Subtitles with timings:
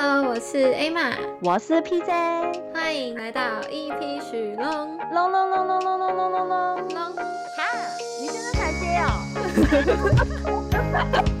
[0.00, 1.12] Hello，我是 Emma，
[1.42, 2.06] 我是 PJ，
[2.72, 4.96] 欢迎来到 EP 许龙。
[5.12, 6.88] 龙龙龙龙龙龙龙龙龙。
[6.94, 7.66] 龙，哈，
[8.20, 9.10] 你现在才接哦。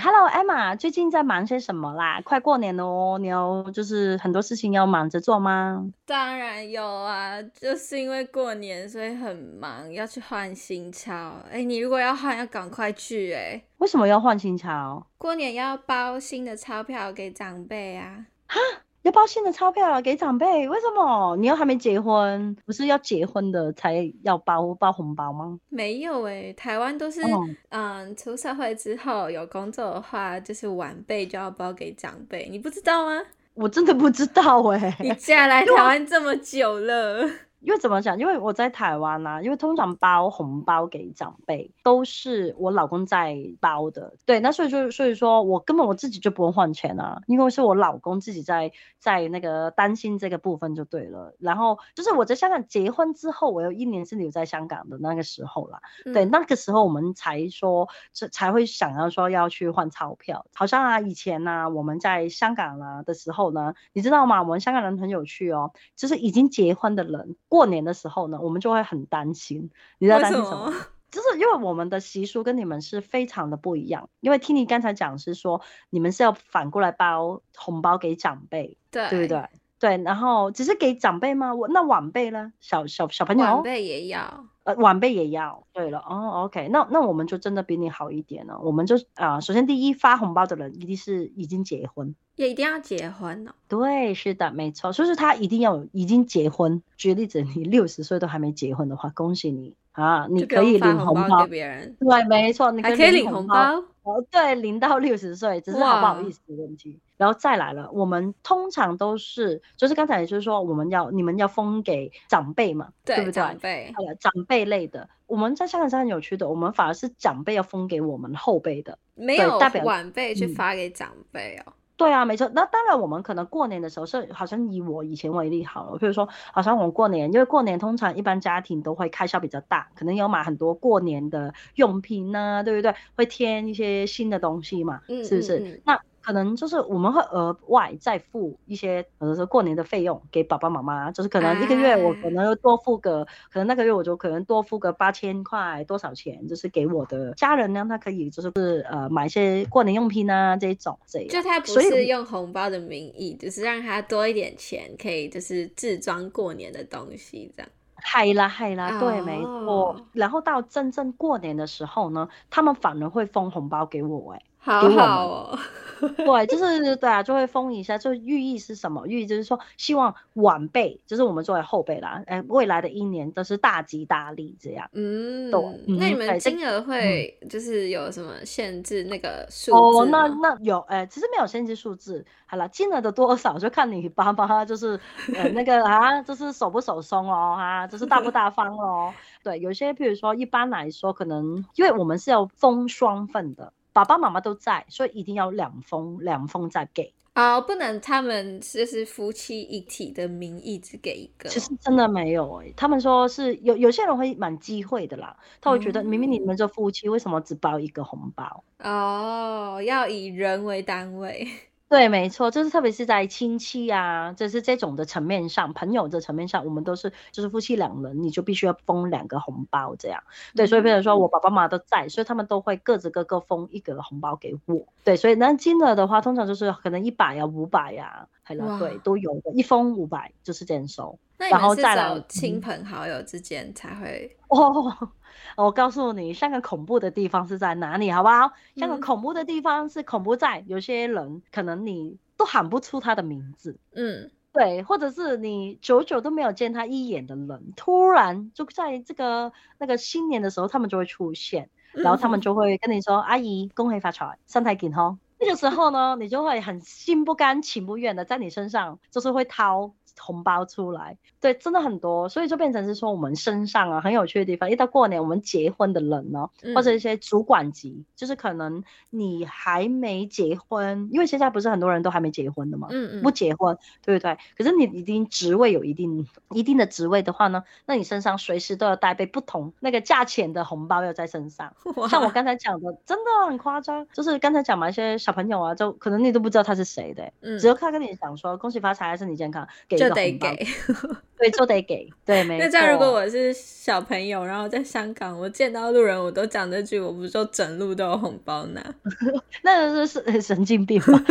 [0.00, 2.20] Emma 最近在忙些什么啦？
[2.24, 5.84] 快过年了哦，你有就是很多事情要忙着做吗？
[6.06, 11.14] 当然有啊，就是因为过年，所以很忙，要去换新钞。
[11.48, 13.64] 哎、欸，你如果要换，要赶快去哎、欸。
[13.78, 15.06] 为什么要换新钞？
[15.18, 18.26] 过年要包新的钞票给长辈啊。
[18.46, 18.58] 哈？
[19.02, 20.68] 要包新的钞票给长辈？
[20.68, 21.36] 为什么？
[21.36, 25.58] 你又还没结婚，不是要结婚的才要包包红包吗？
[25.68, 33.22] 没有哎、欸，台湾都是、哦、嗯，出社会之后有工作的话，就是晚辈就要包给长辈，你不知道吗？
[33.54, 37.28] 我真的不知道哎、欸，你嫁来台湾这么久了。
[37.60, 38.18] 因为怎么讲？
[38.18, 51.34] 因为我在台湾啊，因为通常包红包给长辈都是我老公在包的，对，那所以就所以说我根本我自己就不用换钱啊，因为是我老公自己在在那个担心这个部分就对了。
[51.38, 60.46] 然后就是我在香港结婚之后，我有一年是留在香港的那个时候啦，嗯、对，那个时候我们才说这才会想要说要去换钞票。
[60.54, 64.42] 好像啊，以前呢、啊，我们在香港啊的时候呢，你知道吗？
[64.42, 67.36] 我们香港人很有趣哦，就是已经结婚的人。
[67.50, 69.70] 过年的时候呢，我们就会很担心。
[69.98, 70.72] 你知道担心什么？
[71.10, 74.08] 就是因为我们的习俗跟你们是非常的不一样。
[74.20, 79.44] 因为听你刚才讲是说，你们是要反过来包红包给长辈，对，对不对？
[79.80, 81.54] 对，然后只是给长辈吗？
[81.54, 82.52] 我那晚辈呢？
[82.60, 85.64] 小小小朋友，晚辈也要，呃，晚辈也要。
[85.72, 88.60] 对了，哦，OK，那那我们就真的比你好一点了。
[88.60, 92.14] 我们就啊、呃，首先第一发红包的人一定是已经结婚。
[92.36, 93.54] 也一定要结婚呢？
[93.68, 96.82] 对，是的，没错，所以说他一定要有已经结婚。
[96.98, 101.96] 举例子，你六十岁都还没结婚的话，恭喜你啊，你可以领红包给别人。
[101.98, 103.82] 对，没错，你可以领红包。
[104.02, 106.98] 哦，对，领到六十岁，只是好不好意思的问题。
[107.20, 113.34] 然后再来了，我们通常都是，就是刚才也就是说，我们要你们要封给长辈嘛，对，对不对？
[113.34, 121.64] 长辈，好了，长辈类的，我们在香港是很有趣的，我们反而是长辈要封给我们后辈的，没有代表晚辈去发给长辈哦。
[121.66, 122.50] 嗯对啊，没错。
[122.54, 132.94] 那当然，我们可能过年的时候是好像以我以前为例好了，比如说，好像我们过年，因为过年通常一般家庭都会开销比较大，可能要买很多过年的用品啊，对不对？
[133.16, 135.58] 会添一些新的东西嘛，是不是？
[135.58, 135.82] 嗯嗯嗯。
[135.84, 136.00] 那。
[136.22, 148.50] 可能就是我们会额外再付一些，比如说过年的费用给爸爸妈妈，就是可能一个月我可能多付个，可能那个月我就可能多付个八千块多少钱，就是给我的家人呢，他可以就是
[148.90, 151.28] 呃买一些过年用品啊这种这样。
[151.28, 157.70] 就他不是用红包的名义，就是让他多一点钱，可以就是自装过年的东西这样。
[157.96, 159.96] 嗨啦嗨啦，对，没错。
[160.12, 164.42] 然后到真正过年的时候呢，他们反而会封红包给我，哎。
[164.62, 165.58] 好好哦，
[166.18, 169.06] 对，就是对啊，就会封一下，就寓意是什么？
[169.06, 174.88] 寓意就是说，希望晚辈，就是我们作为后辈啦，哎，未来的一年都是大吉大利这样。
[174.92, 175.60] 嗯，对。
[175.98, 179.02] 那你们金额会就是有什么限制？
[179.04, 179.72] 那个数字？
[179.72, 182.24] 哦，那那有，哎，其实没有限制数字。
[182.44, 185.00] 好了，金额的多少就看你爸爸就是
[185.34, 189.14] 呃那个啊，就是手不手松哦，啊，就是大不大方哦。
[189.42, 193.72] 对，有些譬如说，一般来说，可能因为我们是要封双份的。
[193.92, 201.48] 爸爸妈妈都在，所以一定要两封两封再给啊，oh, 不能他们就是夫妻一体的名义只给一个。
[201.48, 208.64] 其实真的没有哎、欸，他们说是有有些人会蛮忌讳的啦，他会觉得明明你们这夫妻为什么只包一个红包？
[208.78, 211.48] 哦，oh, 要以人为单位。
[211.90, 220.22] 对，没错，就是特别是在亲戚啊，就是这种的层面上，朋友的层面上，我们都是就是夫妻两人，你就必须要封两个红包这样。
[220.54, 224.86] 对，所以比如说我爸爸妈妈都在，所以他们都会各自各个封一个红包给我。
[225.02, 231.18] 对，所以那金额的话，通常就是可能一百呀、五百呀，还有对都有的，一封五百就是这样收。
[231.38, 235.10] 然后再来亲朋好友之间才会哦。
[235.56, 238.52] 我告诉你，香港恐怖的地方是在哪里，好不好？
[238.76, 264.70] 香港恐怖的地方是恐怖在有些人可能你都喊不出他的名字，嗯，对，或者是你久久都没有见他一眼的人，突然就在这个那个新年的时候，他们就会出现，然后他们就会跟你说：“嗯、阿姨，恭喜发财，身体健康。”那个时候呢，你就会很心不甘情不愿的在你身上，就是会掏红包出来，对，真的很多，所以就变成是说我们身上啊很有趣的地方。
[264.70, 274.38] 一到过年，我们结婚的人呢、嗯，或者一些主管级，就是可能你还没结婚，因为现在不是很多人都还没结婚的嘛，嗯嗯，不结婚，对不对？
[274.56, 281.74] 可是你已经职位有一定一定的职位的话呢，那你身上随时都要带备不同那个价钱的红包要在身上。
[282.08, 290.66] 像我刚才讲的，真的很夸张，就是刚才讲嘛，一些小朋友啊，就可能你都不知道他是谁的、嗯，只有他跟你讲说恭喜发财，身体健康，给就得给，
[291.38, 292.64] 对，就得给，对，没错。
[292.66, 298.82] 那这样如果我是小朋友，然后在香港，我见到路人我都讲这句，我不是说整路都有红包拿？
[299.62, 301.24] 那是是神经病吗？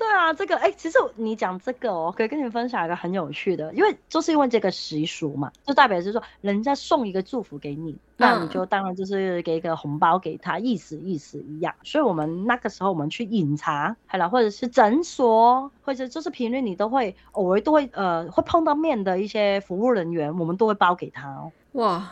[0.00, 11.74] 对啊，这个哎、欸，其实你讲这个哦，可以跟你们分享一个很有趣的，因为就是因为这个习俗嘛，就代表是说人家送一个祝福给你，那你就当然就是给一个红包给他，意思意思一样。
[11.82, 21.52] 所以我们那个时候我们去饮茶，好了，或者是诊所，或者就是平日你都会偶尔都会呃会碰到面的一些服务人员，我们都会包给他哦。
[21.72, 22.10] 哇。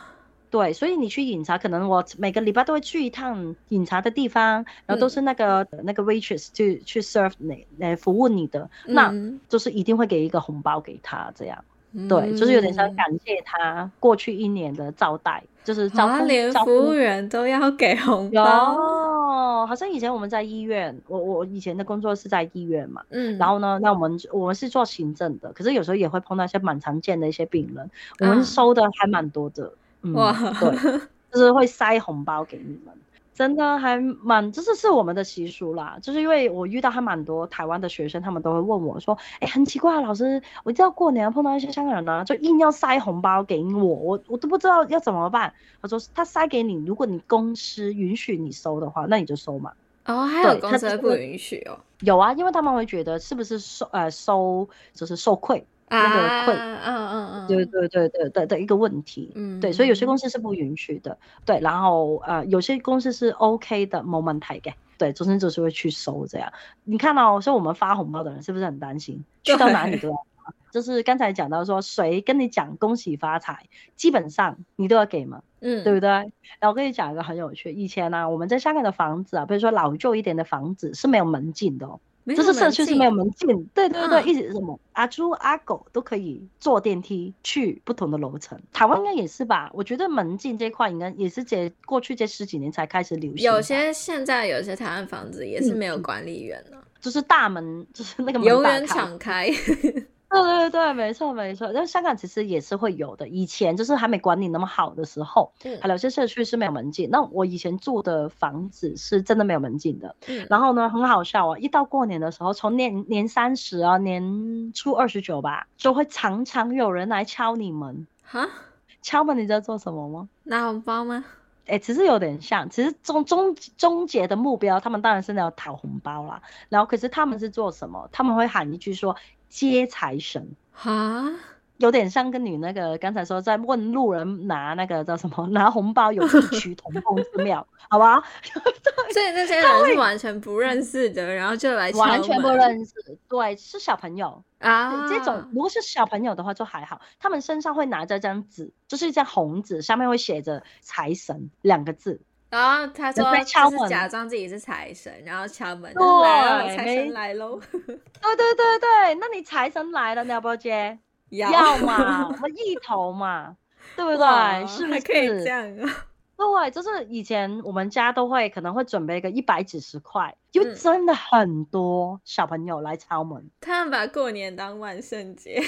[0.51, 9.13] 对，所以你去饮茶，可能我每个礼拜都会去一趟饮茶的地方，然后都是那个、嗯、那个 waitress 去去 serve 你，来服务你的、嗯，那
[9.47, 11.63] 就是一定会给一个红包给他，这样、
[11.93, 18.41] 嗯，对，就是有点像感谢他过去一年的招待，就是招呼，连服务员都要给红包。
[18.41, 29.65] 哦，好像以前我们在医院，我我以前的工作是在医院嘛，嗯，然后呢，那我们我们是做行政的，可是有时候也会碰到一些蛮常见的一些病人，我们收的还蛮多的。
[29.65, 29.73] 嗯
[30.13, 30.99] 哇、嗯，对，
[31.31, 32.93] 就是会塞红包给你们，
[33.33, 35.97] 真的还蛮，这是是我们的习俗啦。
[36.01, 45.53] 就是因为我遇到还蛮多台湾的学生，他们都会问我说，哎、欸，很奇怪，老师，我一到过年碰到一些香港人呢，就硬要塞红包给我，我我都不知道要怎么办。
[45.81, 49.71] 他说他塞给你，如果你公司允许你收的话，那你就收嘛。
[50.05, 51.77] 哦，还有公司不允许哦？
[52.01, 55.65] 有啊，因为他们会觉得是不是收呃收就是受贿。
[55.89, 66.51] 那个困，嗯嗯嗯，对对对对的的一个问题，嗯，对，所以有些公司是不允许的，对，然后呃，有些公司是 OK 的，没问题的，对，总之就是会去收这样。
[66.83, 69.23] 你看到、哦，所以我们发红包的人是不是很担心？
[69.43, 73.65] 去到哪里都要发，就是刚才讲到说，谁跟你讲恭喜发财，
[73.95, 76.09] 基本上你都要给嘛，嗯，对不对？
[76.09, 76.31] 然
[76.61, 81.99] 后我跟你讲一个很有趣，以前呢、啊，我们在香港的房子啊，比如说老旧一点的房子是没有门禁的哦。
[82.35, 88.59] 就是社区是没有门禁，对对对，一直什么阿猪阿狗都可以坐电梯去不同的楼层。
[88.73, 89.69] 台湾应该也是吧？
[89.73, 93.45] 我觉得门禁这块应该也是这过去这十几年才开始流行。
[93.45, 99.49] 有些现在有些台湾房子也是没有管理员的，就是大门就是那个门永远敞开。
[100.29, 103.27] 对对对，没错没错，但香港其实也是会有的。
[103.27, 107.09] 以前就是还没管理那么好的时候，嗯，还有些社区是没有门禁。
[107.09, 110.15] 那我以前住的房子是真的没有门禁的。
[110.27, 118.05] 嗯，然后呢，很好笑啊，一到过年的时候，从年年三十啊，年初二十九吧，就会常常有人来敲你门。
[118.23, 118.47] 哈，
[119.01, 120.29] 敲门你知道做什么吗？
[120.43, 121.25] 拿红包吗？
[121.65, 126.43] 哎、欸，其实有点像，其实终终终结的目标，他们当然是要讨红包啦。
[126.69, 128.07] 然后，可是他们是做什么？
[128.11, 129.15] 他们会喊一句说。
[129.49, 131.29] 接财神哈，
[131.77, 138.23] 有点像跟你那个刚才说在问路人拿那个叫什么拿红包有异曲同工之妙， 好吧？
[139.11, 141.89] 所以那些人是完全不认识的，然后就来。
[141.97, 142.93] 完全不认识，
[143.27, 145.09] 对，是小朋友啊。
[145.09, 152.21] 这种如果是小朋友的话就还好，他们身上会拿着一张纸，就是一张红纸，上面会写着“财神”两个字。
[152.49, 157.59] 然后他说他是假装自己是财神，然后敲门，来了，财神来喽。
[157.71, 160.97] 对对对对，那你财神来了，你 要不要接？
[161.29, 163.55] 要，要嘛，我们一头嘛，
[163.95, 164.67] 对不对？
[164.67, 165.01] 是不是？
[165.01, 166.05] 可以这样啊？
[166.35, 173.37] 对，就是以前我们家都会可能会准备一个一百几十块，因为真的很多小朋友来敲门。
[173.43, 175.61] 嗯、他们把过年当万圣节。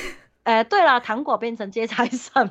[0.43, 2.50] 哎，对了，糖果变成接财神。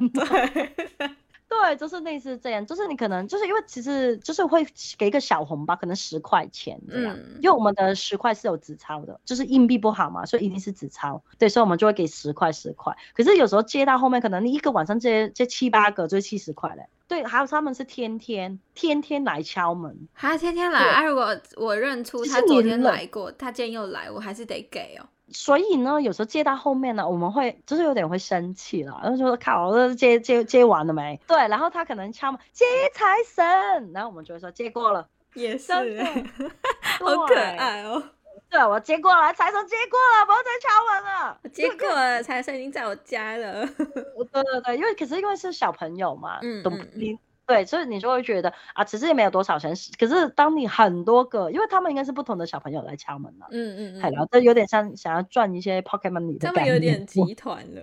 [1.50, 1.76] 对。
[1.76, 4.66] 就是类似这样，就是你可能就是因为其实就是会
[4.98, 11.22] 给一个小红包，可能十块钱这样，嗯、因为我们的十块是有纸钞的，就是硬币不好嘛，所以一定是纸钞。
[11.38, 12.96] 对，所以我们就会给十块十块。
[13.14, 16.86] 可是有时候接到后面，可能你一个晚上接接七八个，就七十块嘞。
[17.06, 21.04] 对，还有他们是天天天天来敲门，还天天来啊！
[21.04, 25.06] 如果我认出他昨天来过，他今天又来，我还是得给哦。
[25.32, 31.20] 所以呢，有时候借到后面呢，我们会就是有点会生气了，然后就说靠，这借借借完了没？
[31.26, 35.72] 对，然后他可能敲门接财神，然后我们就会说借过了，也是，
[36.98, 38.02] 好可爱哦。
[38.48, 41.40] 对，我接过了，财神接过了，不要再敲门了。
[41.52, 43.64] 接过了，财神已经在我家了。
[43.76, 47.16] 对对对，因为可是因为是小朋友嘛，嗯，都你。
[47.50, 49.74] 对，所以你就会觉得啊，其实也没有多少钱。
[49.98, 57.82] 可是当你很多个，因为他们应该是不同的小朋友来敲门了，嗯嗯嗯，然后这有点像想要赚一些 pocket money 的感觉，他们有点集团了。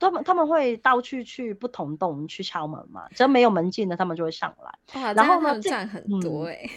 [0.00, 5.00] 他们他们会到处去不同洞去敲门嘛，只要没有门禁的，他们就会上来。
[5.00, 6.66] 哇，然后呢，赚很多哎、欸。
[6.66, 6.70] 嗯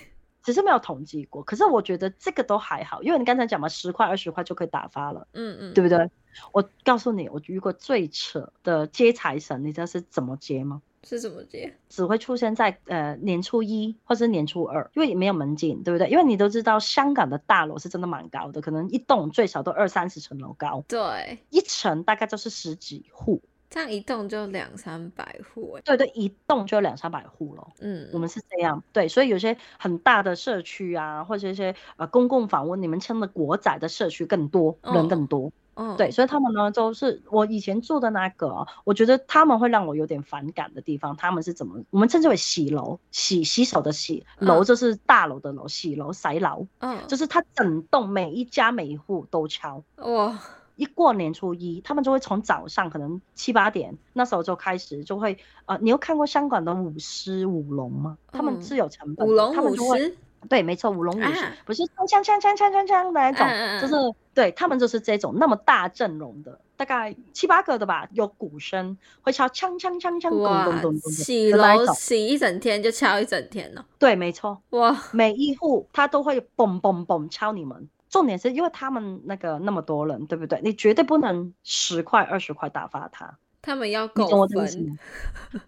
[0.47, 6.09] 只是没有统计过，可是我觉得这个都还好，因为你刚才讲嘛，十块二十块就可以打发了，嗯嗯，对不对？
[6.53, 10.81] 我告诉你，我遇过最扯的接财神，你知道是怎么接吗？
[11.03, 11.73] 是怎么接？
[11.89, 16.09] 只会出现在呃年初一或者年初二，因为没有门禁，对不对？
[16.09, 23.41] 因为你都知道香港的大楼是真的蛮高的，可能一栋最少都二三十层楼高，对，一层大概就是十几户。
[23.69, 27.73] 这样一栋就两三百户，对对，一栋就两三百户咯。
[27.81, 35.51] 嗯，我们是这样，对，所以有些很大的社区啊，或者一些呃公共房屋，你们称的国宅的社区更多，哦、人更多。
[35.77, 50.37] 嗯、哦，对，所以他们呢，就是我以前住的那个，我觉得他们会让我有点反感的地方，他们是怎么，我们称之为洗楼，洗洗手的洗，楼就是大楼的楼，洗楼洗楼，嗯，就是他整栋每一家每一户都敲，哇。
[50.75, 58.19] 一过年初一，他们就会从早上可能七八点那时候就开始，就会呃，你有看过香港的舞狮舞龙吗？
[58.31, 60.15] 他们是有成本的，舞龙舞狮，
[60.49, 63.95] 对，没错，舞龙舞狮不是锵锵锵锵锵锵锵的那种，啊、就是
[64.33, 77.89] 对他们就是这种那么大阵容的，大概七八个的吧，有鼓声会敲锵锵锵锵，咚咚咚咚，洗楼洗一整天就敲一整天了，对，没错，哇，每一户他都会嘣嘣嘣敲你们。
[78.09, 80.61] 重点是因为他们那个那么多人，对不对？
[80.63, 84.97] 你绝对不能十块二十块打发他，他们要够分。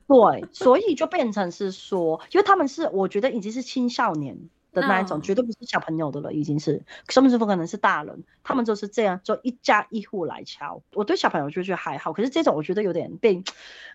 [0.07, 4.37] 对，所以就变成是说，因为他们是我觉得已经是青少年
[4.71, 8.23] 的那一种，绝对不是小朋友的了，已经是甚至不可能是大人。
[8.43, 10.81] 他们就是这样，就一家一户来敲。
[10.93, 13.43] 我对小朋友就觉得还好，可是这种我觉得有点被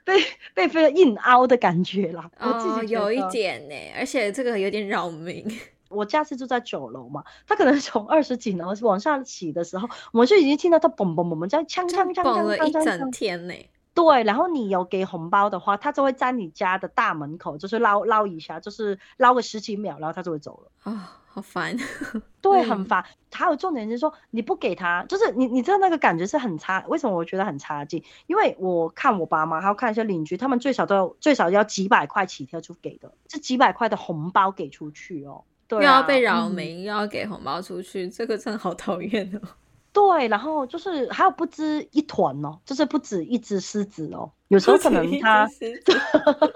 [0.05, 0.15] 被
[0.55, 2.31] 被非常硬凹的感觉啦。
[2.39, 5.45] 哦，我自己有一点呢，而且这个有点扰民。
[5.91, 13.55] 我家是住在九楼嘛，他可能从二十几楼往上起的时候，我们就已经听到他嘣嘣嘣嘣，在锵锵锵锵锵了一整天呢。
[13.95, 20.71] 对，然后你有给红包的话，他就会在你家的大门口，就是捞捞一下，就是捞个十几秒，然后他就会走了。
[20.83, 20.99] 啊、哦，
[21.29, 21.77] 好烦。
[22.43, 23.05] 对，很烦。
[23.31, 26.85] 还有重点是说，你不给他，就是你你知道那个感觉是很差。
[26.89, 28.03] 为什么我觉得很差劲？
[28.27, 35.79] 因为我看我爸妈，还有看一些邻居，他们最少都要最少要几百块起跳就给的，是几百块的红包给出去哦对。
[35.79, 39.49] 又要被扰民，又要给红包出去，嗯、这个真的好讨厌哦。
[39.95, 45.49] 对，然后就是还有不止一团哦，就是不止一只狮子哦，有时候可能它，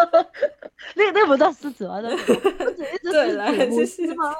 [0.97, 2.01] 那那不叫狮子吗？
[2.01, 2.09] 不
[2.73, 3.13] 止一只
[3.87, 4.35] 狮子，是吗？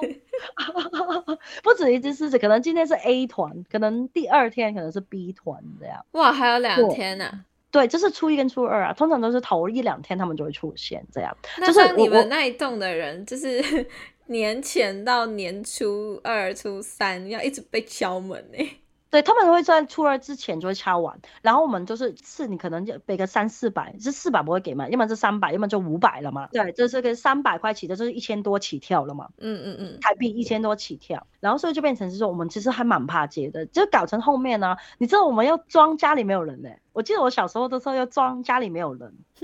[1.63, 6.05] 不止一只狮子，可能今天是 A 团，可能第二天可能是 B 团这样。
[6.11, 7.45] 哇，还有两天呢、啊。
[7.71, 11.37] 对，就是初一跟初二啊，通常都是头一两天他们就会出现这样。
[11.59, 13.87] 那像你们那一栋的人，就是。
[14.31, 18.79] 年前到年初二、初三要一直被敲门呢、欸。
[19.11, 26.49] 对，他们会在初二之前就会敲完，然后我们就是是，你可能就背个三四百，是四百不会给嘛，要么是三百，要么就五百了嘛。
[26.53, 29.29] 对，这是个三百块起的，就是一千多起跳了嘛。
[29.39, 36.81] 嗯嗯嗯，台币一千多起跳，然后所以就变成是说，我们其实还蛮怕接的，就搞成后面呢、啊，你知道我们要装家里没有人呢、欸。
[36.99, 39.15] 我记得我小时候的时候要装家里没有人，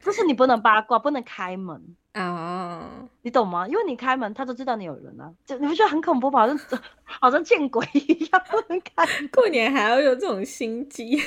[0.00, 1.80] 就是你不能八卦，不能开门
[2.12, 3.08] 啊， oh.
[3.22, 3.68] 你懂吗？
[3.68, 6.40] 因为你开门，他都知道你有人啊，就你不觉得很恐怖吗？
[6.40, 6.58] 好像
[7.04, 9.06] 好像见鬼一样，不能开。
[9.32, 11.22] 过年还要有这种心机，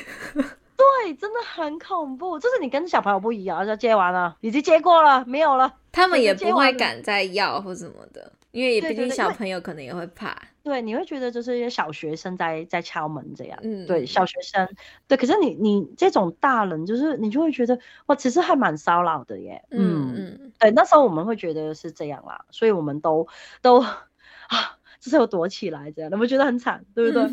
[1.04, 2.40] 对，真的很恐怖。
[2.40, 8.32] 就是你跟小朋友不一样，就接完了，已经接过了，没有了，他们也不会敢再要或什么的。
[8.52, 14.68] 因为也毕竟小朋友可能也会怕，对，你会觉得就是一些小学生在在敲门这样，嗯，对，小学生，
[15.08, 23.28] 对，可是你你这种大人就是你就会觉得哇，其实还蛮骚扰的耶，嗯嗯，对，那时候我们会觉得是这样啦，所以我们都
[23.62, 23.82] 都
[24.50, 27.24] 啊，就是有躲起来这样，你们觉得很惨，对不对？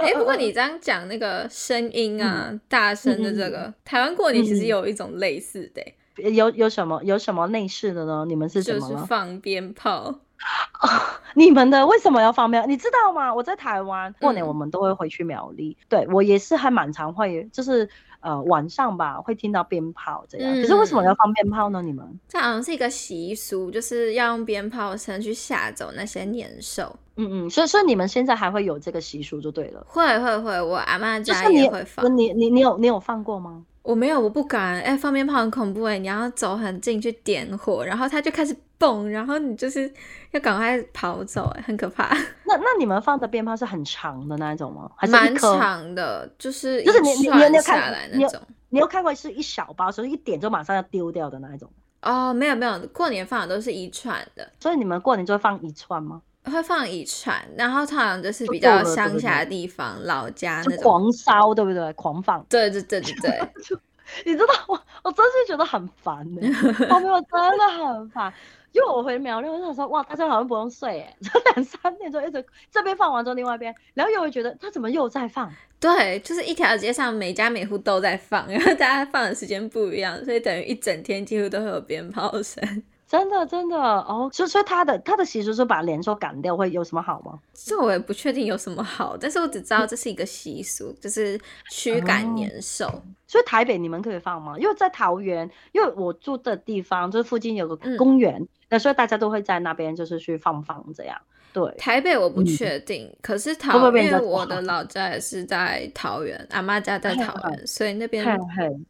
[0.00, 5.82] 哎、欸，不过你 这样讲那个声音啊，嗯、大声的这个，嗯、台湾过年其实有一种类似的。
[6.30, 8.24] 有有什么有什么类似的呢？
[8.26, 8.62] 你们是？
[8.62, 10.20] 就是放鞭炮。
[11.34, 12.68] 你们的为什么要放鞭？
[12.68, 13.34] 你知道吗？
[13.34, 15.76] 我在台湾过年，我们都会回去苗栗。
[15.80, 17.88] 嗯、对我也是还蛮常会，就是
[18.20, 20.52] 呃晚上吧会听到鞭炮这样。
[20.52, 21.82] 嗯、可是为什么要放鞭炮呢？
[21.82, 26.94] 你们这好像是一个习俗，就是要用鞭炮声去吓走那些年兽。
[27.16, 29.84] 嗯嗯，所以所以你们现在还会有这个习俗就对了。
[29.88, 32.16] 会会会，我阿妈家也会放。
[32.16, 33.64] 你你你有你有放过吗？
[33.82, 34.74] 我没有，我不敢。
[34.76, 39.92] 哎、欸，放鞭炮很恐怖哎，你要走很近去点火，然后它就开始蹦，然后你就是
[40.30, 42.08] 要赶快跑走，哎，很可怕。
[42.46, 44.90] 那那你们放的鞭炮是很长的那一种吗？
[44.96, 48.40] 还是蛮长的，就是就是你你你有看下来那种。
[48.70, 51.70] 你有看过是一小包，所以一点就马上要丢掉的那一种？
[52.02, 54.46] 哦，没有没有，过年放的都是一串的。
[54.60, 56.20] 所以你们过年就会放一串吗？
[56.44, 61.92] 会放一串，然后通常就是比较乡下的地方，对对对老家那种狂烧，对不对？
[61.94, 62.44] 狂放。
[62.48, 63.40] 对对对对对。
[64.24, 66.40] 你知道我，我真是觉得很烦呢。
[66.90, 68.32] 我没有真的很烦。
[68.72, 75.50] 因为我回苗栗，我想说，哇，大家好像不用睡哎， 这两三点钟一直这边放完之后，另外一边，然后又会觉得他怎么又在放？
[75.80, 82.82] 对，就是一条街上每家每户都在放，然后大家放的时间不一样，所以等于一整天几乎都会有鞭炮声。
[83.08, 87.38] 真的真的哦，所以所以他的他的习俗是把年兽赶掉，会有什么好吗？
[87.54, 92.86] 这我也不确定有什么好，但是我只知道这是一个习俗，就是驱赶年兽。
[92.86, 93.02] 哦。
[93.26, 94.56] 所以台北你们可以放吗？
[94.58, 98.40] 因为在桃园，因为我住的地方就是附近有个公园。
[98.40, 101.18] 嗯那所以大家都会在那边，就是去放放这样。
[101.54, 108.38] 对，台北我不确定，嗯、可是桃园，因为我的老家也是在桃园，阿妈家在桃园，所以那边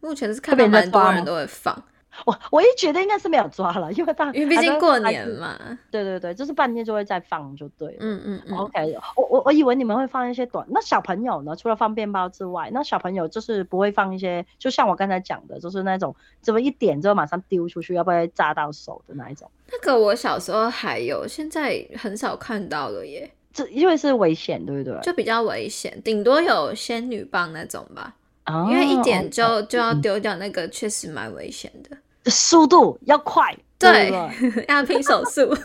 [0.01, 1.81] 目前是看到蛮多人都会放。
[2.27, 5.57] 我我也觉得应该是没有抓了，因为大因为毕竟过年嘛。
[5.91, 7.97] 对对对，就是半天就会再放，就对了。
[8.01, 8.57] 嗯嗯嗯。
[8.59, 11.55] OK，我我我以为你们会放一些短，那小朋友呢？
[11.57, 19.51] 除了放鞭炮之外，那小朋友就是不会放一些，就像我刚才讲的，就是那种怎么一点之后马上丢出去，要不然会炸到手的那一种。
[19.71, 23.31] 那个我小时候还有，现在很少看到了耶。
[23.53, 25.01] 这因为是危险，对不对？
[25.03, 28.15] 就比较危险，顶多有仙女棒那种吧。
[28.47, 28.69] 哦。
[28.71, 31.97] 因为一点就、哦、就要丢掉，那个确实蛮危险的。
[32.29, 34.11] 速度要快，对，
[34.69, 35.57] 要拼手速。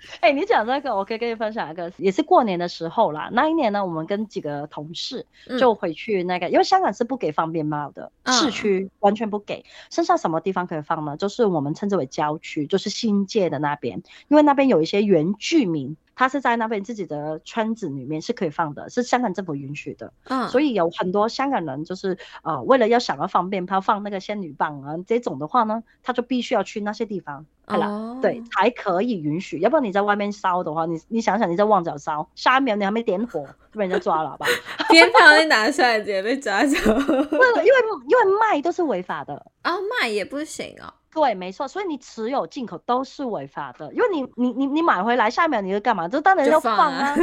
[0.20, 3.28] 哎、欸，你讲这个，我可以跟你分享一个，也是过年的时候啦。
[3.32, 5.26] 那一年呢，我们跟几个同事
[5.58, 9.64] 就回去那个，嗯、因为香港是不给放鞭炮的，嗯、市区完全不给。
[9.90, 11.16] 剩下什么地方可以放呢？
[11.16, 15.96] 就是我们称之为郊区，就是新界的那边，因为那边有一些原居民。
[16.18, 20.12] 他是在那边自己的圈子里面是可以放的，是香港政府允许的。
[20.24, 29.60] 嗯，所以有很多香港人就是呃，为了要想要放鞭炮，放那个仙女棒啊这种的话呢，他就必须要去那些地方，好了，哦，对，才可以允许。
[29.60, 34.46] 要不然你在外面烧的话，你你想想你在旺角烧，下一秒你还没点火就 被人家抓了，好吧？
[34.88, 36.76] 鞭炮一拿出来直接被抓走。
[36.94, 37.74] 不，因为
[38.08, 40.92] 因为卖都是违法的啊，哦，卖也不行哦。
[41.10, 46.06] 对，没错，所以你持有进口都是违法的，因为你你你你买回来，下一秒你就干嘛？
[46.06, 47.14] 就当然要放啊，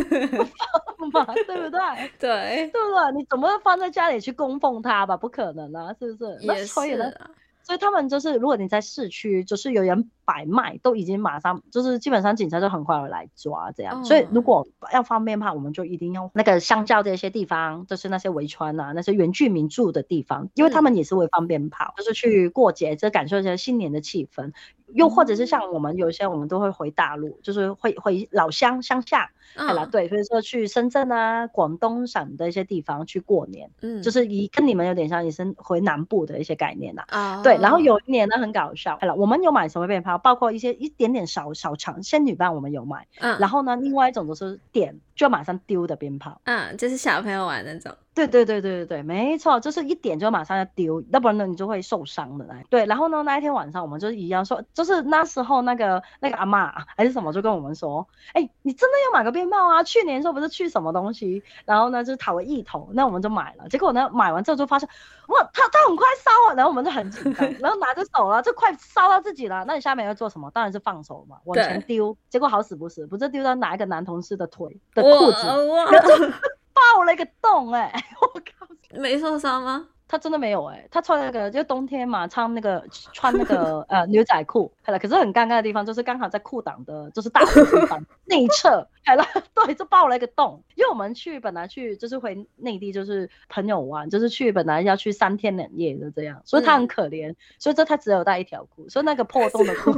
[1.12, 1.80] 放，嘛，对不对？
[2.20, 3.12] 对，对不对？
[3.16, 5.16] 你怎么会放在家里去供奉它吧？
[5.16, 6.38] 不可能啊，是不是？
[6.42, 7.18] 也是。
[7.66, 10.10] 所以他们就是，如果你在市区，就是有人。
[10.28, 14.04] 摆卖都已经马上就是基本上警察就很快会来抓这样，oh.
[14.04, 24.54] 所以如果要放鞭炮，我们就一定要那个相较这些地方，就是那些围村啊，那些原居民住的地方，因为他们也是会放鞭炮，嗯、就是去过节，就感受一下新年的气氛。
[24.94, 37.44] 又或者是像我们有些我们都会回大陆，就是会回老乡乡下，好了，对，所以说去深圳啊、广东省的一些地方去过年，嗯，就是以跟你们有点像，也是回南部的一些概念呐、啊，oh.
[37.44, 37.58] 对。
[37.58, 40.18] 然后有一年呢很搞笑，好了，我们有买什么鞭炮？
[40.18, 43.08] 包括一些一点点小小长仙女棒，我们有买。
[43.20, 46.40] 嗯，然后呢，另外一种就是点就马上丢的鞭炮。
[46.44, 47.92] 嗯，就是小朋友玩那种。
[48.16, 52.46] 对对对对对对，没错，就是一点就马上要丢，要不然呢你就会受伤的。
[52.46, 59.84] 来，对，然后呢那一天晚上我们就一样说，就是那时候那个那个阿妈还是什么就跟我们说，哎，你真的要买个鞭炮啊？
[59.84, 63.68] 去年说不是去什么东西，然后呢就讨个意头，那我们就买了。
[63.68, 64.88] 结果呢买完之后就发现，
[65.28, 69.66] 哇，它它很快烧啊，然后我们就很紧张，然后拿着手了，就快烧到自己了。
[69.68, 70.50] 那你下面要做什么？
[70.52, 72.16] 当然是放手嘛，往前丢。
[72.30, 76.34] 结果好死不死，不是丢到哪一个男同事的腿的裤子。
[76.76, 78.04] 爆了一个洞哎、欸！
[78.22, 79.88] 我靠，没受伤吗？
[80.08, 90.64] 他真的没有哎、欸，他穿那个就冬天嘛，穿那个穿那个 呃牛仔裤，好了，可是很尴尬的地方就是刚好在裤裆的，就是大腿地方 内侧，好了，对，就爆了一个洞。
[90.76, 99.92] 因为我们去本来去就是回内地就是朋友玩，就是去本来要去三天两夜的这样，所以他很可怜，嗯、所以这他只有带一条裤，所以那个破洞的裤，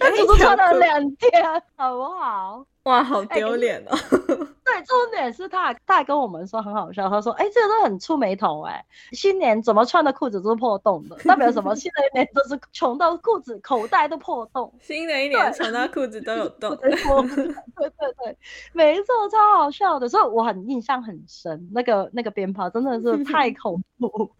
[0.00, 1.30] 他只是穿了两天，
[1.76, 2.66] 好不好？
[2.88, 3.90] 哇，好丢脸哦！
[3.92, 3.98] 欸、
[4.64, 11.74] 对，重点是他还他还跟我们说很好笑，他说：“哎、欸，这个都很触眉头哎，新年怎么穿的裤子都是破洞的，代表什么？
[11.76, 16.74] 新的一年都是穷到裤子口袋都破洞，新的一年穿到裤子都有洞。
[16.80, 18.38] 对”对对对，
[18.72, 21.68] 没错，超好笑的，所以我很印象很深。
[21.74, 24.32] 那个那个鞭炮真的是太 恐怖。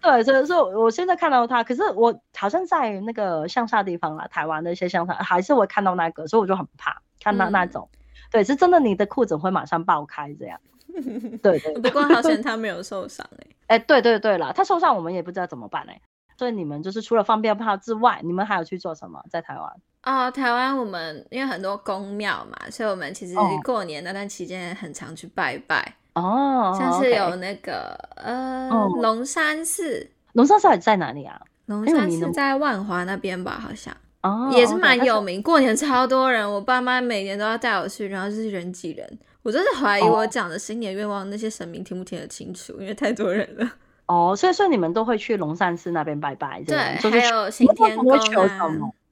[0.00, 7.02] 对，所以说我现在看到他，可是我好像在那个乡下地方啦，台湾的一些乡下还是会看到那个，所以我就很怕。
[7.26, 7.98] 看到那种，嗯、
[8.30, 10.60] 对，是真的，你的裤子会马上爆开这样。
[11.42, 11.58] 对。
[11.80, 13.56] 不过好像他没有受伤哎、欸。
[13.66, 16.02] 哎、欸，对对对了，他受伤我们也不知道怎么办哎、欸。
[16.38, 19.20] 所以你们就是除了放鞭炮之外，你们还有去做什么？
[19.28, 19.72] 在台湾？
[20.04, 23.34] 哦，台湾我们因为很多宫庙嘛，所以我们其实
[23.64, 25.96] 过年那段期间很常去拜拜。
[26.12, 28.70] 哦，像是有那个呃
[29.02, 31.40] 龙山寺，龙山寺在哪里啊？
[31.66, 43.70] 龙山寺在万华那边吧，好像哦，也是蛮有名，过年超多人，我爸妈每年都要带我去，然后就是人挤人，我真是怀疑我讲的新年愿望那些神明听不听得清楚，因为太多人了。
[44.06, 48.18] 哦，所以说你们都会去龙山寺那边拜拜，对，还有行天宫啊。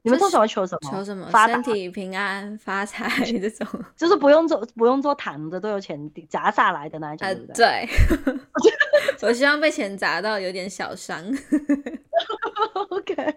[0.05, 0.91] 你们通常会求什么？
[0.91, 1.27] 求什么？
[1.47, 7.27] 身体平安、发财 这种，就是不用做不用做躺着都有钱砸下来的那一种。
[7.27, 7.89] 呃、对，
[9.27, 11.25] 我希望被钱砸到有点小伤。
[12.89, 13.35] OK，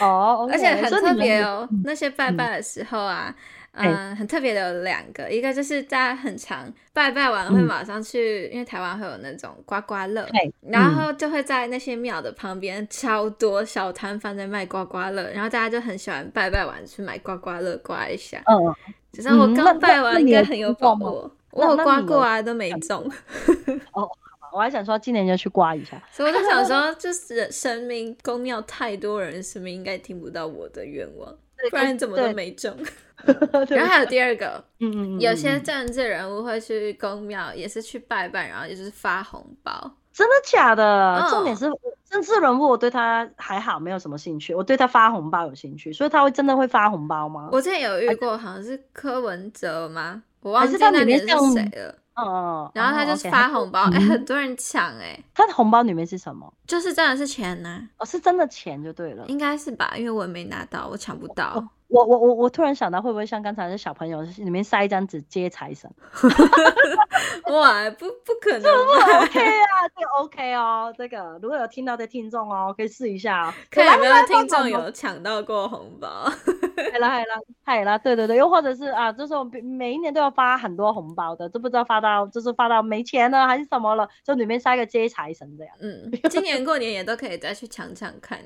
[0.00, 3.34] 哦，而且很特别哦，那些拜拜的时候啊。
[3.78, 18.42] 嗯，嗯，很特别的有两个，一个就是大家很常拜拜完会马上去，嗯、因为台湾会有那种刮刮乐，嗯、然后就会在那些庙的旁边超多小摊贩在卖刮刮乐，然后大家就很喜欢拜拜完去买刮刮乐刮一下。
[18.46, 18.74] 嗯，
[19.12, 23.06] 只是我刚拜完应该很有把握，我有刮过啊，都没中。
[23.92, 24.08] 哦，
[24.56, 31.30] 我还想说今年就去刮一下，所以我就想说，就是神明公庙太多人，神明应该听不到我的愿望。
[31.70, 32.74] 不然怎么都没中。
[33.68, 39.72] 然后还有第二个，嗯嗯，有些政治人物会去公庙，也是去拜拜，然后也就是发红包。
[40.12, 41.26] 真的假的？
[41.30, 41.70] 重点是
[42.08, 44.54] 政治人物，我对他还好，没有什么兴趣。
[44.54, 47.50] 我对他发红包有兴趣，所以他会真的会发红包吗？
[47.52, 50.22] 我之前有遇过，好像是柯文哲吗？
[50.40, 51.94] 我忘记那年是谁了。
[52.16, 56.52] 哦，然后他就发红包，哎，很多人抢，哎，他的红包里面是什么？
[56.66, 57.88] 就是真的是钱呢？
[57.98, 59.92] 哦，是真的钱就对了，应该是吧？
[59.96, 61.62] 因为我也没拿到，我抢不到。
[61.88, 65.90] 我我我我突然想到，会不会像刚才那小朋友里面塞一张纸接财神？
[67.52, 76.08] 哇，不不可能，这不 OK 啊，这个 OK 哦，这个如果有听到的听众哦，可以试一下哦，看有没有听众有抢到过红包。
[76.92, 85.74] 海啦海啦海啦，对对对，又或者是啊，就是我每一年都要发很多红包的，都不知道发到就是发到没钱了还是什么了，就里面塞个接财神这样。
[85.80, 88.40] 嗯，今年过年也都可以再去抢抢看。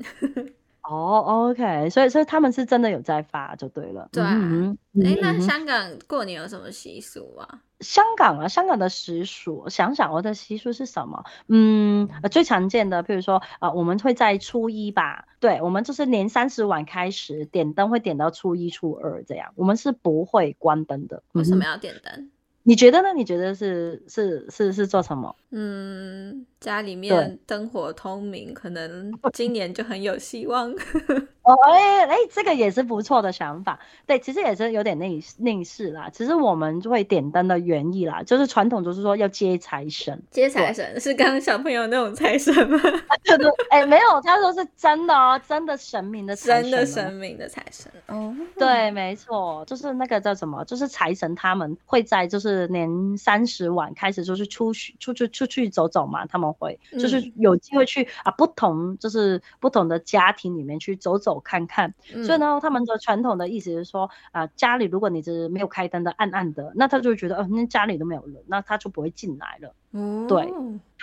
[0.90, 4.09] 哦、oh，OK，所以所以他们是真的有在发就对了。
[4.11, 7.61] 对，哎、嗯欸，那香港过年有什么习俗啊？
[7.79, 11.22] 香港啊，香港的习俗，想想我的习俗是什么？
[11.46, 21.22] 嗯，最常见的，譬如说啊、呃，我们会在初一吧，对，我们就是年三十晚开始点灯，会点到初一、初二这样，我们是不会关灯的。
[21.35, 22.31] 为什么要点灯？
[22.62, 23.12] 你觉得呢？
[23.14, 25.35] 你觉得是是是是做什么？
[25.51, 30.75] 嗯，家里面灯火通明，可能今年就很有希望。
[31.42, 33.81] 哦，哎哎，这个也是不错的想法。
[34.07, 36.11] 对，其实也是有点内内饰啦。
[36.12, 40.22] 其实我们就会点灯的原意啦，就是传统就是说要接财神。
[40.31, 42.79] 接财神是刚刚小朋友那种财神吗？
[43.24, 47.90] 对对，哎，没有，他说是真的哦，真的神明的财神，真的神明的财神。
[48.09, 61.31] 哦，对，没错，就是那个叫什么，就是财神他们会在就是年三十晚开始就是出去出去出去走走嘛，他们会就是有机会去啊不同就是不同的家庭里面去走走。
[61.40, 69.74] 看看，所以呢，他们的传统的意思是说，啊、呃，家里如果你是没有开灯的，暗暗的，那他就觉得，哦、呃，那家里都没有人，那他就不会进来了。
[69.92, 70.53] 嗯，对，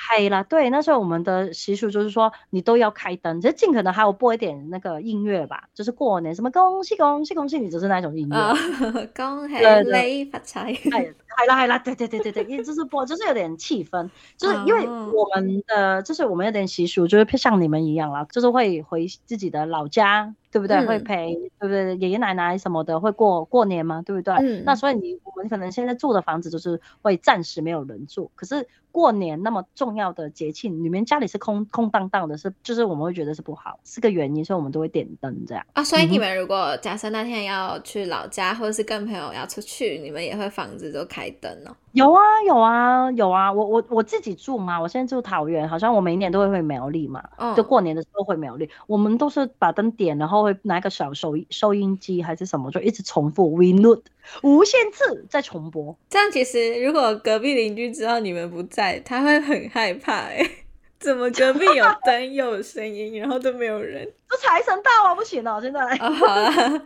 [0.09, 8.55] 黑啦，对，那时候我们的习俗就是说，你都要开灯，就尽可能还有播一点那个音乐吧，就是过年什么恭喜恭喜恭喜你，就是那种音乐，哦、
[9.13, 10.73] 恭喜你发财。
[10.73, 20.33] 系啦系啦，对对对对对，也就是播，就是有点气氛，就是因为我们的，就是我们有点习俗，就是像你们一样啦，就是会回自己的老家。
[20.51, 20.77] 对不对？
[20.77, 21.95] 嗯、会陪，对不对？
[21.97, 24.33] 爷爷奶奶什么的会过过年嘛，对不对？
[24.35, 35.83] 嗯、那所以你我们可能现在住的房子就是会暂时没有人住，可是过年那么重要的节庆，你们家里是空空荡荡的是，是就是我们会觉得是不好，是个原因，所以我们都会点灯这样啊。
[35.83, 41.75] 所以你们如果假设那天要去老家，或者是跟朋友要出去，你们也会房子都开灯哦？
[41.91, 50.47] 有啊有啊有啊，我我我自己住嘛，我现在住桃园，好像我每年都会回苗栗嘛，嗯、就过年的时候回苗栗，我们都是把灯点，然后。
[50.47, 54.03] 会拿个小收收音机还是什么，就一直重复 We load
[54.43, 55.97] 无限次再重播。
[56.09, 60.51] 这样其实如果隔壁邻居知道你们不在，他会很害怕哎、欸，
[60.99, 64.07] 怎么隔壁有灯又有声音，然后都没有人？
[64.29, 65.79] 这财神到啊，不行了，现在。
[65.97, 66.81] 哦，好啊。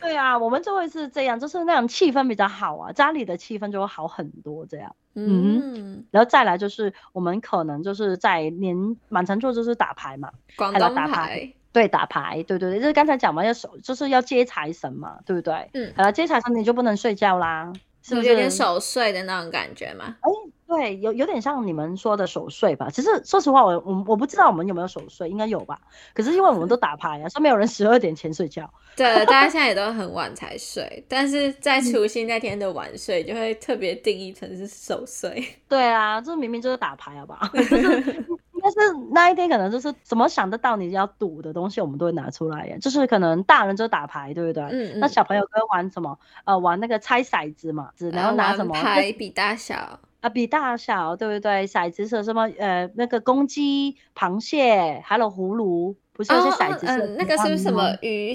[0.00, 4.94] 对啊，我们就会是这样，就是那样气氛比较好啊，家里的气氛就会好很多这样。
[5.14, 11.52] 嗯，嗯，然后再来就是我们可能就是在年满城做就是打牌嘛，广东牌。
[11.72, 15.70] 对，打牌，对对对，就是刚才讲嘛，要守，就是要接财神嘛，对不对？
[15.74, 20.16] 嗯，好了，接财神你就不能睡觉啦，是不是有点守岁的那种感觉嘛？
[20.20, 20.30] 哎，
[20.66, 22.88] 对，有有点像你们说的守岁吧。
[22.90, 25.80] 其实说实话，我我我不知道我们有没有守岁，应该有吧。
[26.14, 28.72] 可是因为我们都打牌啊，所以没有人十二点前睡觉。
[28.96, 35.44] 对，大家现在也都很晚才睡，但是在除夕那天的晚睡就会特别定义成是守岁。
[35.68, 37.48] 对啊，这明明就是打牌，好不好？
[38.62, 38.78] 但是
[39.12, 42.76] 那一天可能就是怎么想得到你要赌的东西，我们都会拿出来呀。
[42.80, 44.62] 就是可能大人就打牌，对不对？
[44.64, 45.00] 嗯，嗯。
[45.00, 46.18] 那小朋友会玩什么？
[46.44, 48.74] 呃，玩那个猜骰子嘛，然后拿什么？
[48.74, 51.66] 牌比大小啊，比大小，对不对？
[51.66, 52.42] 骰子是什么？
[52.58, 57.16] 呃，那个公鸡、螃蟹，还有葫芦，不是有些骰子是？
[57.18, 58.34] 那个是不是什么鱼？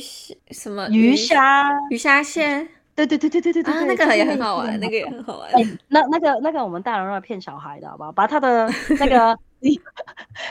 [0.50, 1.70] 什么鱼虾？
[1.90, 2.68] 鱼虾蟹？
[2.96, 5.52] 对对对对对对对，啊，那个也很好玩，那个也很好玩。
[5.90, 8.12] 那那个那个我们大人要骗小孩的好不好？
[8.14, 9.38] 把他的 那个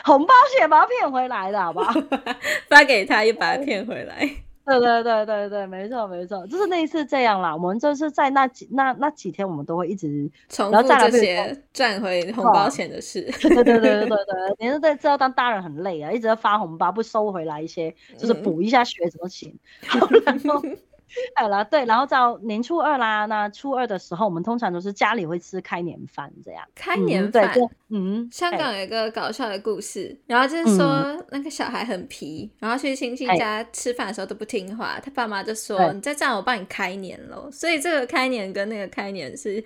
[0.05, 1.92] 红包钱把他骗回来的好不好？
[2.68, 4.29] 发给他，又把他骗回来。
[4.66, 7.55] 对对对对对，没错没错，就是那一次这样啦。
[7.55, 13.20] 我们就是在那几那那几天，我们都会一直重复这些赚回红包钱的事。
[13.42, 14.16] 对对对对对对，
[14.59, 19.53] 你是在知道当大人很累啊，一直在发红包不收回来一些，就是补一下学怎么钱。
[19.92, 20.79] 嗯
[21.37, 26.64] 好了，对，然后到年初二啦，那初二的时候，我们通常都是家里会吃开年饭这样。
[26.74, 39.62] 开年饭，嗯，对，嗯，香港有一个搞笑的故事，然后就是说、嗯、那个小孩很皮，然后去亲戚家吃饭的时候都不听话，他爸妈就说：“你再这样，我帮你开年喽。”所以这个开年跟那个开年是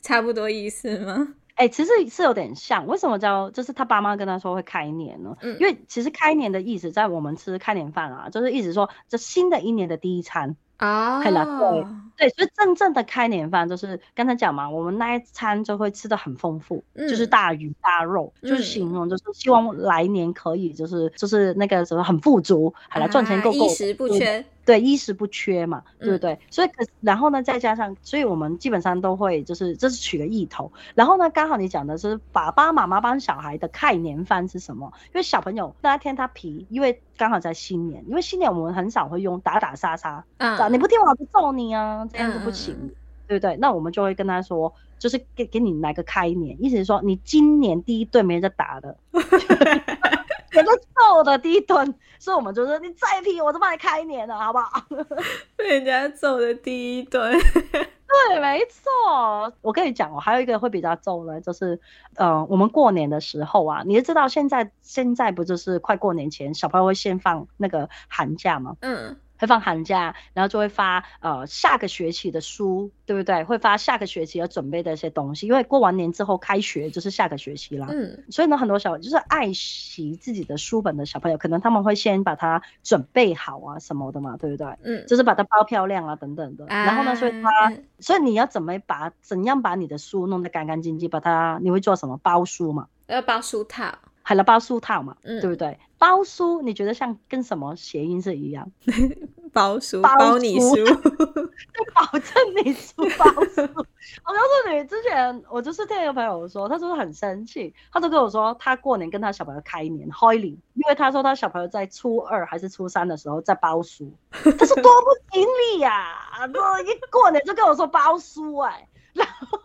[0.00, 1.34] 差不多意思吗？
[1.58, 2.86] 哎、欸，其实是有点像。
[2.86, 5.36] 为什么叫就是他爸妈跟他说会开年呢？
[5.42, 10.56] 嗯，因为其实开年的意思，在我们吃开年饭啊，就是意思说这新的一年的第一餐。
[10.76, 11.84] 啊，对了，对
[12.16, 24.44] 对，所以真正的开年饭就是刚才讲嘛，我们那一餐就会吃的很丰富，嗯，就是大鱼大肉，嗯，就是形容就是希望来年可以就是就是那个什么很富足，好了，赚钱够够，衣食不缺。
[24.68, 26.34] 对，衣食不缺嘛，对不对？
[26.34, 30.70] 嗯、所以可然后呢，再加上，所以我们基本上都会就是这是取个意头。
[30.94, 34.92] 然后呢，刚好你讲的是爸爸妈妈帮小孩的开年饭是什么？
[35.06, 42.90] 因为小朋友那天他皮，因为刚好在新年，因为新年我们很少会用打打杀杀，嗯，你不听话我就揍你啊，这样子不行，嗯、
[43.26, 43.56] 对不对？
[43.56, 48.98] 那我们就会跟他说，就是给给你来个开年，意思是说你今年第一顿没人在打的。
[50.50, 54.82] 人家揍的第一顿，所以我们就说你再皮，我就帮你开年了，好不好？
[55.56, 57.32] 被人家揍的第一顿，
[57.70, 59.52] 对，没错。
[59.60, 61.78] 我跟你讲，我还有一个会比较揍的，就是，
[62.16, 68.76] 呃，我们过年的时候啊，你知道现在现在不就是快过年前，小朋友会先放那个寒假吗？
[68.80, 69.16] 嗯。
[69.38, 73.44] 会放寒假，然后就会发呃下个学期的书，对不对？
[73.44, 77.86] 会发下个学期要准备的一些东西，因为过完年之后开学就是下个学期了。
[77.90, 84.66] 嗯，所以呢，很多小就是爱惜自己的书本的小朋友，可能他们会先把它准备好啊什么的嘛，对不对？
[84.82, 86.66] 嗯，就是把它包漂亮啊等等的。
[86.66, 91.08] 啊、然后呢，所以他，所以你要怎么把怎样把你的书弄得干干净净？
[91.08, 92.18] 把它你会做什么？
[92.22, 92.88] 包书嘛？
[93.06, 93.86] 要包书套。
[94.28, 95.78] 还了包书套嘛，嗯，对不对？
[95.96, 98.70] 包书你觉得像跟什么谐音是一样？
[99.54, 102.22] 包书，包你书， 就保证
[102.62, 103.62] 你书包书。
[103.62, 116.18] 我告诉你，之前我就是听一个朋友说，他说很生气，他就跟我说，他过年跟他小朋友开年开年，因为他说他小朋友在初二还是初三的时候在包书， 他说多不吉利呀！
[116.52, 119.58] 这一过年就跟我说包书，哎，然后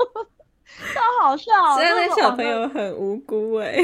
[0.93, 3.83] 超好笑，虽然那小朋友很无辜，哎。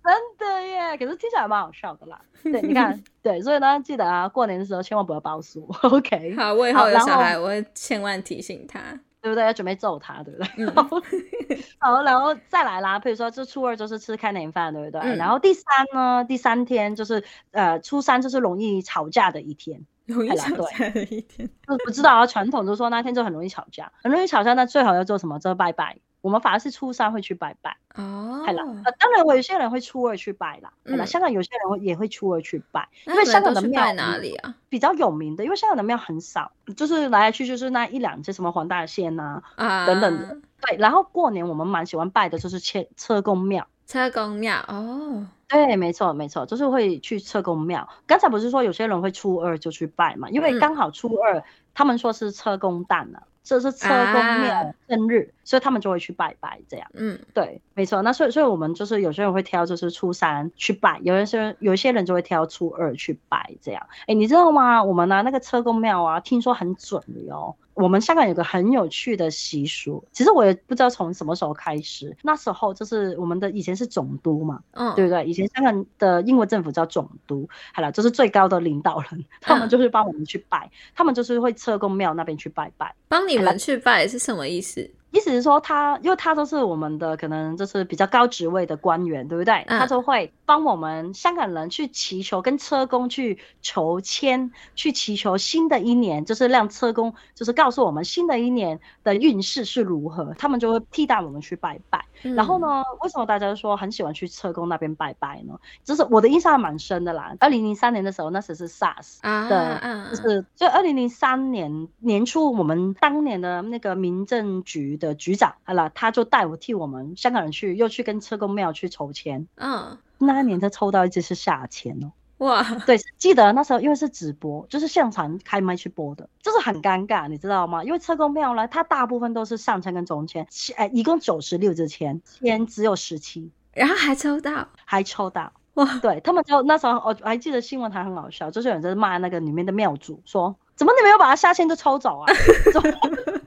[0.00, 2.20] 真的耶，可是听起来蛮好笑的啦。
[2.42, 6.34] 对，你看，对，所以呢，记得啊，过年的时候千万不要包书，OK？
[6.36, 8.80] 好，我以后有小孩，我会千万提醒他，
[9.20, 9.44] 对不对？
[9.44, 10.48] 要准备揍他，对不对？
[10.66, 12.98] 嗯、好，然后再来啦。
[12.98, 15.00] 比如说，这初二就是吃开年饭，对不对？
[15.00, 21.48] 嗯、然后第三呢，第三天就是呃，初三就是容易吵架的一天，容易吵架的一天。
[21.68, 25.38] 我不知道啊，传统就说那天就很容易吵架，很容易吵架，那最好要做什么？
[25.38, 25.98] 就拜拜。
[26.22, 28.64] 我们反而是初三会去拜拜哦，系啦，
[28.98, 34.54] 当然我有些人会初二去拜啦，系啦，香港有些人会也会初二去拜，因为香港的庙在哪里啊？
[34.68, 40.76] 比较有名的，因为香港的庙很少，就是来来去就是那一两只什么黄大仙呐啊等等的，对。
[40.78, 47.88] 然后过年我们蛮喜欢拜的就是车车公庙，车公庙哦，对，没错没错，就是会去车公庙。
[48.06, 50.30] 刚才不是说有些人会初二就去拜嘛？
[50.30, 51.42] 因为刚好初二
[51.74, 53.24] 他们说是车公诞了。
[53.44, 56.88] 这是车公庙生日，啊，所以他们就会去拜拜，这样。
[56.94, 58.02] 嗯，对，没错。
[58.02, 63.86] 那所以，所以我们就是有些人会挑，就是初三去拜；有些人，有些人就会挑初二去拜，这样。
[64.06, 64.82] 哎，你知道吗？
[64.82, 67.56] 我们呢，那个车公庙啊，听说很准的哟。
[67.74, 72.14] 我们香港有个很有趣的习俗，其实我也不知道从什么时候开始。
[72.20, 75.24] 那时候就是我们的以前是总督嘛，嗯，对不对？
[75.24, 82.94] 以前香港的英国政府叫总督，好了，就是最高的领导人，他们就是帮我们去拜，嗯、他们就是会车公庙那边去拜拜。
[83.08, 84.90] 帮你们去拜是什么意思？
[85.12, 89.62] 意思是说他，因为他都是我们的可能就是比较高职位的官员，对不对？
[89.68, 102.06] 嗯、他都会帮我们香港人去祈求，跟车公去求签，去祈求新的一年，就是让车公就是告诉我们新的一年的运势是如何，他们就会替代我们去拜拜。
[102.22, 105.58] 嗯、然后呢，为什么大家说很喜欢去车公那边拜拜呢？
[105.84, 107.36] 就是我的印象还蛮深的啦。
[107.38, 114.98] 二零零三年的时候，那时是 SARS 啊，对，就是就二零零三年年初，我们当年的那个民政局。
[115.06, 119.46] 的局长，好了，他就带我替我们香港人去，又去跟车公庙去筹签。
[119.56, 122.12] 嗯，那一年他抽到一只是下签哦。
[122.38, 127.84] 哇， 对，记得那时候因为是直播，就是现场开麦去播的，就是很尴尬，你知道吗？
[127.84, 135.52] 因为车公庙呢，它大部分都是上签跟中签，哎，一共九十六支签，签只有十七，然后还抽到，还抽到。
[135.74, 142.26] 哇，对他们就那时候，我还记得新闻台很好笑，就是有人在骂那个里面的庙主，说怎么你没有把他下签就抽走啊？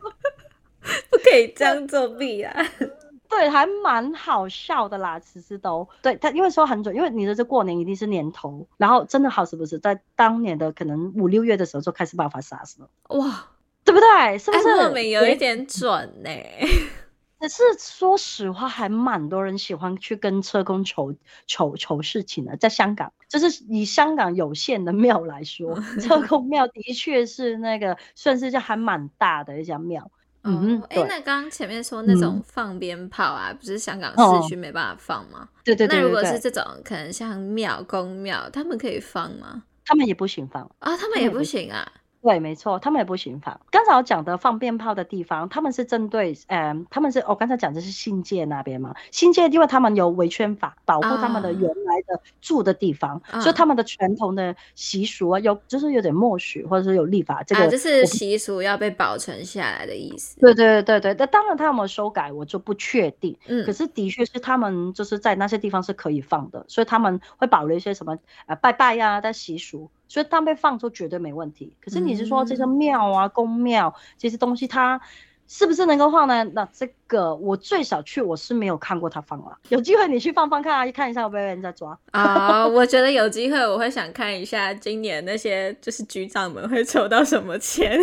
[1.35, 2.53] 不可以这样作弊啊！
[3.27, 12.89] 对，还蛮好笑的啦，其实都对他，因为说很准，因为你的这过年一定是年头，然后真的好是不是在当年的可能五六月的时候就开始爆发 SARS 了？
[13.09, 13.47] 哇，
[13.83, 14.37] 对不对？
[14.37, 14.69] 是不是？
[14.75, 16.67] 我们有一点准呢、欸。
[17.37, 21.13] 可是说实话，还蛮多人喜欢去跟车公求
[21.45, 30.09] 求求事情的，在香港，就是以香港有限的庙来说， 车公庙的确是那个算是就还蛮大的一家庙。
[30.45, 35.49] 嗯，哎、欸，那刚刚前面说那种放鞭炮啊，嗯、不是香港市区没办法放吗？
[35.63, 35.97] 对对对。
[35.97, 39.63] 那如果是这种，可能像庙、公庙，他们可以放吗？
[39.85, 41.91] 他们也不行放啊，他们也不行啊。
[42.25, 43.59] 对，没错，他们也不行放。
[43.69, 48.95] 刚才我讲的放鞭炮的地方，他们是针对，嗯，他们是我刚才讲的是新界那边嘛。
[49.11, 60.39] 新界因为他们有维权法保护他们的原来的住的地方，啊、所以他们的传统的习俗啊，有就是有点默许或者是有立法，这个、啊、就是习俗要被保存下来的意思。
[60.39, 63.37] 对对对对，那当然他有没有修改，我就不确定。
[63.45, 69.91] 嗯，可是的确是他们就是在那些地方是可以放的，所以他们会保留一些什么呃拜拜呀的习俗。
[70.07, 71.75] 所以当被放出绝对没问题。
[71.81, 74.99] 可是你是说这些庙啊、宫庙、嗯、这些东西，它
[75.47, 76.43] 是不是能够放呢？
[76.53, 79.55] 那这个我最少去，我是没有看过他放了。
[79.69, 82.69] 有机会你去放放看啊，去看一下会不会有人在抓啊、哦？
[82.69, 87.99] 我觉得有机会我会想看一下今年那些就是局长们会抽到什么签。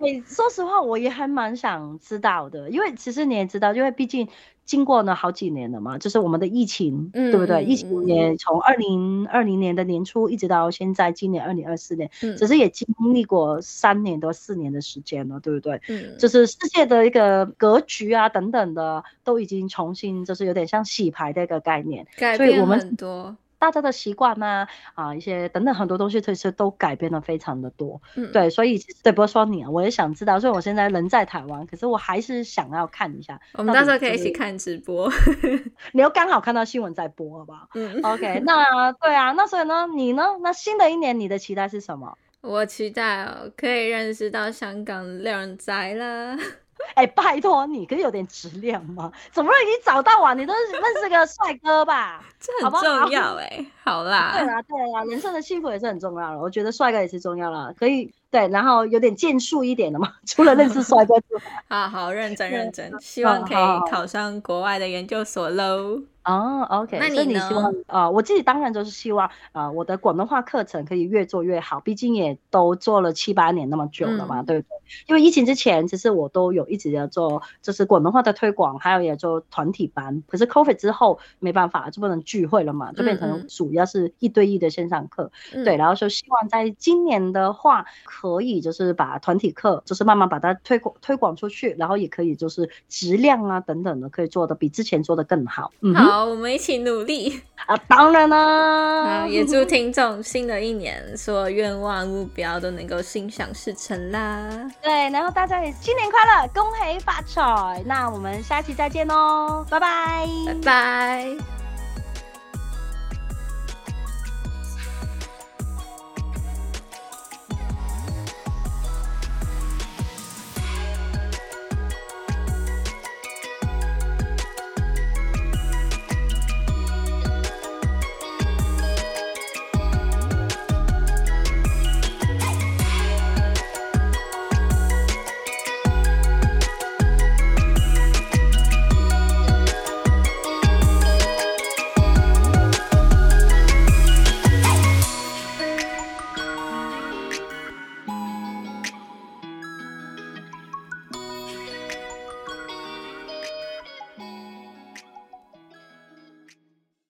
[0.00, 4.28] 你说实话，我也还蛮想知道的，因为其实你也知道，因为毕竟。
[4.68, 7.64] 经过了好几年了嘛，就是我们的疫情，嗯、对不对？
[7.64, 15.80] 疫情也从二零二零年的年初一直到现在，今年二零二四年，嗯、只是也经历过三年多四年的时间了，对不对？
[15.88, 23.34] 嗯，就是世界的一个格局啊等等的，都已经重新就是有点像洗牌的一个概念，改变很多。
[23.58, 28.00] 大家的习惯呢，啊，一些等等很多东西，其实都改变了非常的多。
[28.14, 30.38] 嗯，对，所以对，不是说你，啊我也想知道。
[30.38, 33.40] 所以我现在人在台湾，可是我还是想要看一下。
[33.54, 35.10] 我们到时候可以一起看直播。
[35.92, 37.68] 你又刚好看到新闻在播，好不好？
[37.74, 38.40] 嗯，OK。
[38.46, 40.24] 那对啊，那所以呢，你呢？
[40.42, 42.16] 那新的一年你的期待是什么？
[42.40, 46.36] 我期待哦，可以认识到香港靓仔啦。
[46.94, 49.12] 哎、欸，拜托你，可以有点质量吗？
[49.30, 50.34] 怎么已经找到啊？
[50.34, 52.24] 你都认识个帅哥吧？
[52.40, 53.66] 这很重要哎、欸。
[53.84, 56.38] 好啦，对啊，对啊，人生的幸福也是很重要的。
[56.38, 60.12] 我觉得帅哥也是重要了，可以对，然后有点建树一点的嘛。
[60.26, 66.00] 除了认识帅哥之外，好好认真认真，希望可以考上国外的研究所喽。
[66.28, 74.76] 哦、oh，OK，那你，你希望啊、呃，我自己当然就是希望啊、呃，我的广东话课程可以越做越好，毕竟也都做了七八年那么久了嘛，嗯、对不对？
[75.06, 80.22] 因为疫情之前，其实我都有一直要做，就是广东话的推广，还有也做团体班。
[80.28, 85.32] 可是 COVID 之后没办法，就不能聚会了嘛，就变成主要是一对一的线上课。
[85.54, 95.72] 嗯、对，然后说希望在今年的话，可以就是把团体课，就是慢慢把它推广推广出去，然后也可以就是质量啊等等的，可以做的比之前做的更好。
[95.80, 96.17] 嗯。
[96.18, 97.76] 好，我们一起努力啊！
[97.86, 104.48] 当然啦，也祝听众新的一年所有愿望目标都能够心想事成啦！
[104.82, 107.84] 对，然后大家也新年快乐，恭喜发财！
[107.86, 111.57] 那我们下期再见喽，拜拜，拜拜。